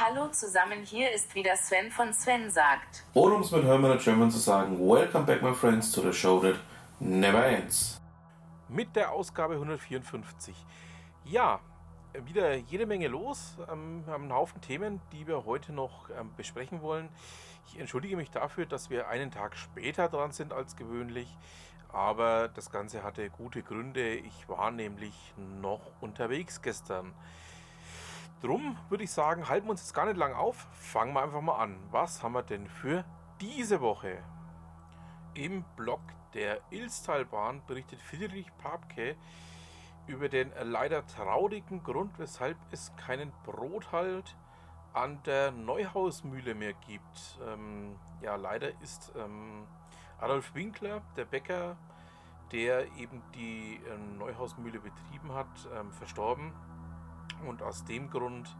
[0.00, 3.02] Hallo zusammen, hier ist wieder Sven von Sven sagt.
[3.14, 6.38] Oder um es mit Hermann German zu sagen, Welcome back my friends to the show
[6.38, 6.54] that
[7.00, 8.00] never ends.
[8.68, 10.54] Mit der Ausgabe 154.
[11.24, 11.58] Ja,
[12.26, 13.56] wieder jede Menge los.
[13.68, 17.08] Ähm, wir haben einen Haufen Themen, die wir heute noch ähm, besprechen wollen.
[17.66, 21.36] Ich entschuldige mich dafür, dass wir einen Tag später dran sind als gewöhnlich.
[21.92, 24.14] Aber das Ganze hatte gute Gründe.
[24.14, 27.14] Ich war nämlich noch unterwegs gestern.
[28.40, 30.68] Drum würde ich sagen, halten wir uns jetzt gar nicht lang auf.
[30.72, 31.76] Fangen wir einfach mal an.
[31.90, 33.04] Was haben wir denn für
[33.40, 34.22] diese Woche?
[35.34, 36.00] Im Blog
[36.34, 39.16] der Ilstalbahn berichtet Friedrich Papke
[40.06, 44.36] über den leider traurigen Grund, weshalb es keinen Brothalt
[44.92, 47.38] an der Neuhausmühle mehr gibt.
[47.46, 49.66] Ähm, ja, leider ist ähm,
[50.18, 51.76] Adolf Winkler, der Bäcker,
[52.52, 56.52] der eben die äh, Neuhausmühle betrieben hat, ähm, verstorben.
[57.46, 58.56] Und aus dem Grund,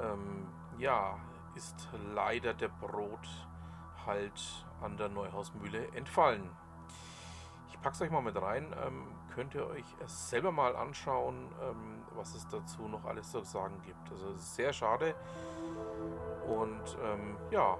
[0.00, 1.18] ähm, ja,
[1.54, 6.50] ist leider der Brothalt an der Neuhausmühle entfallen.
[7.68, 8.74] Ich packe es euch mal mit rein.
[8.84, 13.80] Ähm, könnt ihr euch selber mal anschauen, ähm, was es dazu noch alles zu sagen
[13.82, 14.10] gibt.
[14.10, 15.14] Also sehr schade.
[16.46, 17.76] Und ähm, ja,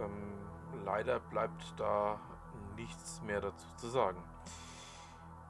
[0.00, 2.18] ähm, leider bleibt da
[2.76, 4.22] nichts mehr dazu zu sagen.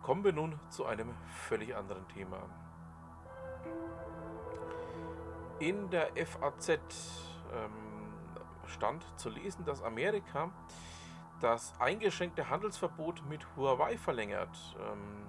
[0.02, 1.14] Kommen wir nun zu einem
[1.48, 2.38] völlig anderen Thema.
[5.64, 7.70] In der FAZ ähm,
[8.66, 10.50] stand zu lesen, dass Amerika
[11.40, 14.76] das eingeschränkte Handelsverbot mit Huawei verlängert.
[14.78, 15.26] Ähm,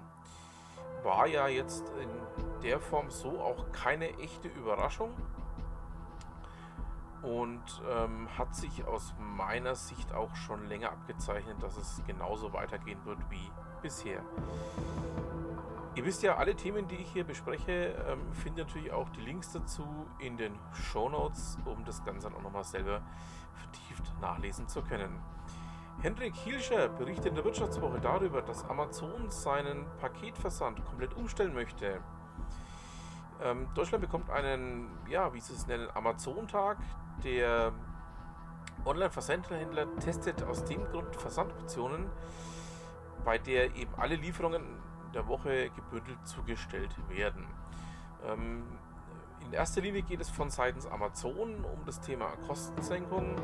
[1.02, 2.10] war ja jetzt in
[2.62, 5.16] der Form so auch keine echte Überraschung
[7.22, 13.02] und ähm, hat sich aus meiner Sicht auch schon länger abgezeichnet, dass es genauso weitergehen
[13.06, 14.20] wird wie bisher.
[15.96, 19.52] Ihr wisst ja, alle Themen, die ich hier bespreche, ähm, findet natürlich auch die Links
[19.52, 23.00] dazu in den Show Notes, um das Ganze dann auch nochmal selber
[23.54, 25.18] vertieft nachlesen zu können.
[26.02, 32.02] Hendrik Hielscher berichtet in der Wirtschaftswoche darüber, dass Amazon seinen Paketversand komplett umstellen möchte.
[33.42, 36.76] Ähm, Deutschland bekommt einen, ja, wie sie es nennen, Amazon-Tag.
[37.24, 37.72] Der
[38.84, 42.10] Online-Versandhändler testet aus dem Grund Versandoptionen,
[43.24, 44.62] bei der eben alle Lieferungen
[45.16, 47.46] der Woche gebündelt zugestellt werden.
[48.24, 48.62] Ähm,
[49.46, 53.34] in erster Linie geht es von seitens Amazon um das Thema Kostensenkung.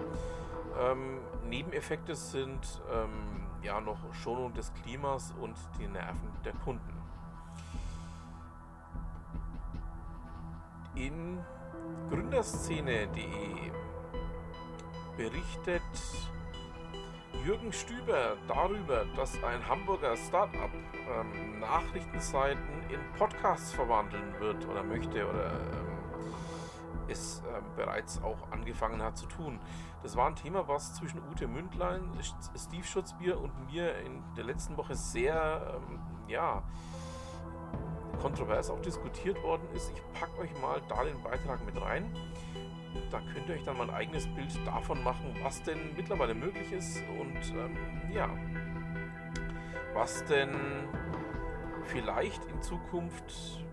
[0.78, 1.18] Ähm,
[1.48, 6.92] Nebeneffekte sind ähm, ja noch Schonung des Klimas und die Nerven der Kunden.
[10.94, 11.38] In
[12.10, 13.72] Gründerszene.de
[15.16, 15.82] berichtet
[17.44, 25.28] Jürgen Stüber darüber, dass ein Hamburger Startup ähm, Nachrichtenseiten in Podcasts verwandeln wird oder möchte
[25.28, 26.02] oder ähm,
[27.08, 29.58] es äh, bereits auch angefangen hat zu tun.
[30.02, 32.02] Das war ein Thema, was zwischen Ute Mündlein,
[32.56, 35.98] Steve Schutzbier und mir in der letzten Woche sehr ähm,
[36.28, 36.62] ja,
[38.20, 39.90] kontrovers auch diskutiert worden ist.
[39.90, 42.14] Ich packe euch mal da den Beitrag mit rein.
[43.10, 46.72] Da könnt ihr euch dann mal ein eigenes Bild davon machen, was denn mittlerweile möglich
[46.72, 47.76] ist und ähm,
[48.12, 48.28] ja,
[49.94, 50.88] was denn
[51.84, 53.64] vielleicht in Zukunft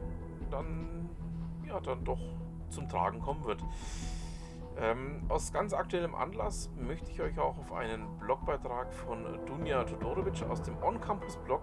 [0.50, 1.10] dann
[1.68, 2.20] ja dann doch
[2.70, 3.64] zum Tragen kommen wird.
[4.78, 10.42] Ähm, aus ganz aktuellem Anlass möchte ich euch auch auf einen Blogbeitrag von Dunja Todorovic
[10.44, 11.62] aus dem On-Campus-Blog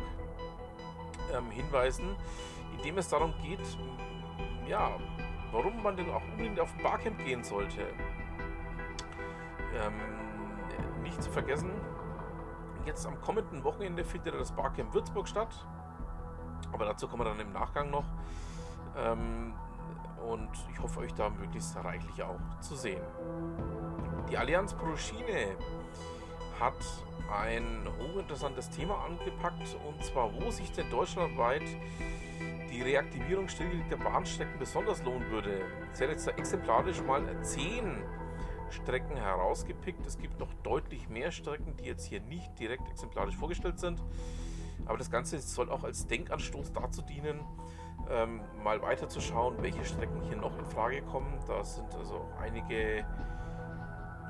[1.34, 2.14] ähm, hinweisen,
[2.76, 3.60] in dem es darum geht,
[4.68, 4.98] ja,
[5.52, 7.82] warum man denn auch unbedingt auf Barcamp gehen sollte.
[9.74, 11.70] Ähm, nicht zu vergessen,
[12.84, 15.66] jetzt am kommenden Wochenende findet das Barcamp Würzburg statt.
[16.72, 18.04] Aber dazu kommen wir dann im Nachgang noch.
[18.96, 19.54] Ähm,
[20.26, 23.02] und ich hoffe, euch da möglichst reichlich auch zu sehen.
[24.30, 25.56] Die Allianz Pro Schiene
[26.58, 26.74] hat
[27.32, 31.62] ein hochinteressantes Thema angepackt und zwar, wo sich denn deutschlandweit
[32.76, 35.62] die Reaktivierung stillgelegter Bahnstrecken besonders lohnen würde.
[35.94, 38.04] Ich werde jetzt exemplarisch mal 10
[38.68, 40.06] Strecken herausgepickt.
[40.06, 44.02] Es gibt noch deutlich mehr Strecken, die jetzt hier nicht direkt exemplarisch vorgestellt sind.
[44.84, 47.40] Aber das Ganze soll auch als Denkanstoß dazu dienen,
[48.10, 51.38] ähm, mal weiter zu schauen, welche Strecken hier noch in Frage kommen.
[51.46, 53.06] Da sind also einige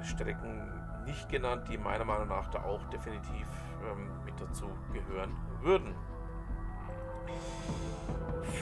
[0.03, 0.73] Strecken
[1.05, 3.49] nicht genannt, die meiner Meinung nach da auch definitiv
[3.91, 5.95] ähm, mit dazu gehören würden.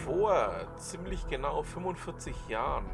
[0.05, 2.87] Vor ziemlich genau 45 Jahren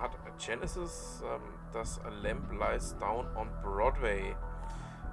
[0.00, 1.40] hat Genesis ähm,
[1.72, 4.34] das Lamp Lies Down on Broadway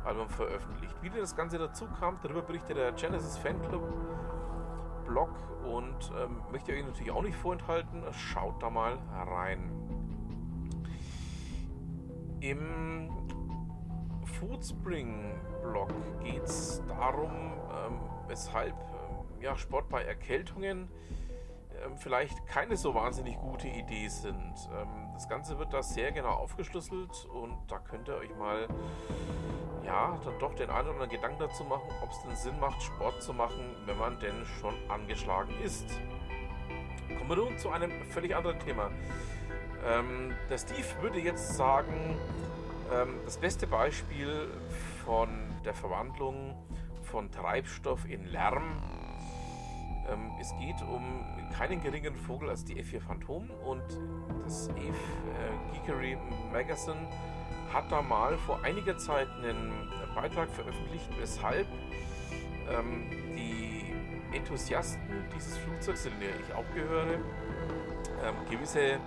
[0.06, 0.96] Album veröffentlicht.
[1.02, 3.84] Wie das Ganze dazu kam, darüber berichtet der Genesis Fanclub
[5.06, 5.30] Blog
[5.66, 8.04] und ähm, möchte euch natürlich auch nicht vorenthalten.
[8.14, 9.72] Schaut da mal rein.
[12.40, 13.10] Im
[14.40, 15.90] Foodspring-Blog
[16.24, 20.90] geht es darum, ähm, weshalb ähm, ja, Sport bei Erkältungen
[21.86, 24.54] ähm, vielleicht keine so wahnsinnig gute Idee sind.
[24.74, 28.68] Ähm, das Ganze wird da sehr genau aufgeschlüsselt und da könnt ihr euch mal
[29.84, 32.82] ja, dann doch den einen oder anderen Gedanken dazu machen, ob es denn Sinn macht,
[32.82, 35.86] Sport zu machen, wenn man denn schon angeschlagen ist.
[37.18, 38.92] Kommen wir nun zu einem völlig anderen Thema.
[39.86, 42.18] Ähm, der Steve würde jetzt sagen,
[43.26, 44.48] das beste Beispiel
[45.04, 45.28] von
[45.66, 46.56] der Verwandlung
[47.04, 48.82] von Treibstoff in Lärm.
[50.10, 51.26] Ähm, es geht um
[51.58, 53.84] keinen geringeren Vogel als die F4 Phantom und
[54.44, 56.18] das Eve äh, Geekery
[56.52, 57.08] Magazine
[57.74, 59.72] hat da mal vor einiger Zeit einen
[60.16, 61.68] Beitrag veröffentlicht, weshalb
[62.70, 63.94] ähm, die
[64.36, 67.16] Enthusiasten dieses Flugzeugs, zu denen ich auch gehöre,
[68.24, 69.00] ähm, gewisse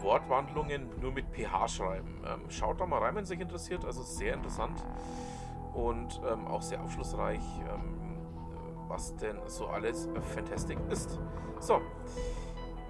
[0.00, 2.22] Wortwandlungen nur mit PH schreiben.
[2.26, 3.84] Ähm, schaut da mal rein, wenn es euch interessiert.
[3.84, 4.84] Also sehr interessant
[5.72, 8.03] und ähm, auch sehr aufschlussreich, ähm,
[8.94, 11.18] was denn so alles Fantastic ist.
[11.58, 11.80] So,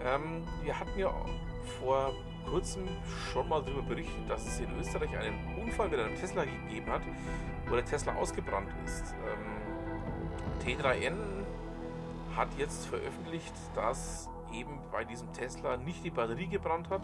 [0.03, 1.11] ähm, wir hatten ja
[1.81, 2.13] vor
[2.47, 2.87] kurzem
[3.33, 7.01] schon mal darüber berichtet, dass es in Österreich einen Unfall mit einem Tesla gegeben hat,
[7.69, 9.15] wo der Tesla ausgebrannt ist.
[9.27, 11.17] Ähm, T3N
[12.37, 17.03] hat jetzt veröffentlicht, dass eben bei diesem Tesla nicht die Batterie gebrannt hat,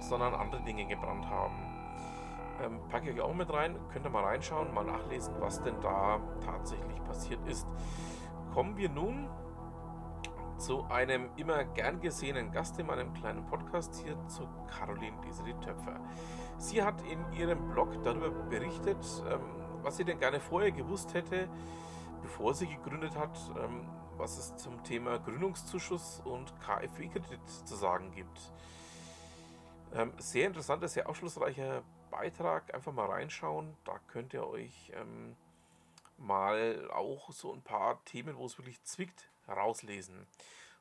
[0.00, 1.75] sondern andere Dinge gebrannt haben.
[2.62, 5.80] Ähm, packe ich euch auch mit rein, könnt ihr mal reinschauen, mal nachlesen, was denn
[5.80, 7.66] da tatsächlich passiert ist.
[8.54, 9.28] Kommen wir nun
[10.58, 16.00] zu einem immer gern gesehenen Gast in meinem kleinen Podcast hier, zu Caroline Desiree Töpfer.
[16.58, 19.40] Sie hat in ihrem Blog darüber berichtet, ähm,
[19.82, 21.48] was sie denn gerne vorher gewusst hätte,
[22.22, 23.86] bevor sie gegründet hat, ähm,
[24.16, 28.52] was es zum Thema Gründungszuschuss und KfW-Kredit zu sagen gibt.
[29.94, 32.74] Ähm, sehr interessanter, sehr aufschlussreicher Beitrag.
[32.74, 33.76] Einfach mal reinschauen.
[33.84, 34.92] Da könnt ihr euch
[36.18, 40.26] mal auch so ein paar Themen, wo es wirklich zwickt, rauslesen.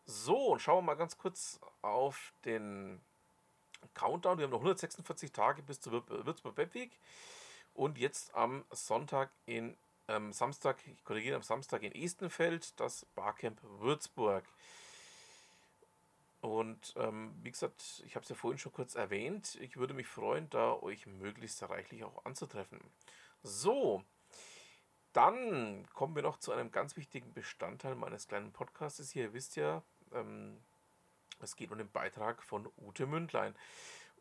[0.06, 3.02] So, und schauen wir mal ganz kurz auf den
[3.94, 4.38] Countdown.
[4.38, 6.92] Wir haben noch 146 Tage bis zur Würzburg Webweg.
[7.74, 9.76] Und jetzt am Sonntag in
[10.08, 14.46] ähm, Samstag, ich korrigiere, am Samstag in Estenfeld, das Barcamp Würzburg.
[16.46, 20.08] Und ähm, wie gesagt, ich habe es ja vorhin schon kurz erwähnt, ich würde mich
[20.08, 22.80] freuen, da euch möglichst reichlich auch anzutreffen.
[23.42, 24.04] So,
[25.12, 29.24] dann kommen wir noch zu einem ganz wichtigen Bestandteil meines kleinen Podcasts hier.
[29.24, 29.82] Ihr wisst ja,
[30.14, 30.62] ähm,
[31.40, 33.56] es geht um den Beitrag von Ute Mündlein.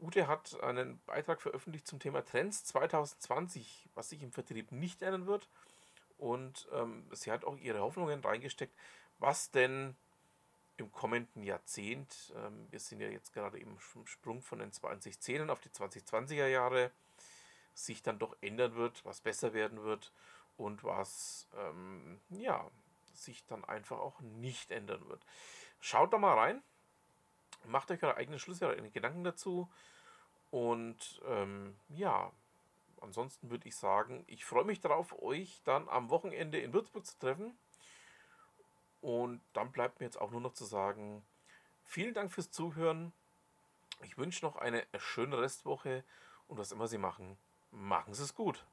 [0.00, 5.26] Ute hat einen Beitrag veröffentlicht zum Thema Trends 2020, was sich im Vertrieb nicht ändern
[5.26, 5.48] wird.
[6.16, 8.74] Und ähm, sie hat auch ihre Hoffnungen reingesteckt,
[9.18, 9.94] was denn
[10.76, 15.60] im kommenden Jahrzehnt, ähm, wir sind ja jetzt gerade im Sprung von den 2010ern auf
[15.60, 16.90] die 2020er Jahre,
[17.74, 20.12] sich dann doch ändern wird, was besser werden wird
[20.56, 22.70] und was ähm, ja,
[23.12, 25.24] sich dann einfach auch nicht ändern wird.
[25.80, 26.62] Schaut da mal rein,
[27.66, 29.68] macht euch eure eigenen Schlüsse, eure Gedanken dazu
[30.50, 32.32] und ähm, ja,
[33.00, 37.18] ansonsten würde ich sagen, ich freue mich darauf, euch dann am Wochenende in Würzburg zu
[37.18, 37.56] treffen.
[39.04, 41.22] Und dann bleibt mir jetzt auch nur noch zu sagen,
[41.82, 43.12] vielen Dank fürs Zuhören.
[44.00, 46.02] Ich wünsche noch eine schöne Restwoche
[46.48, 47.36] und was immer Sie machen,
[47.70, 48.64] machen Sie es gut.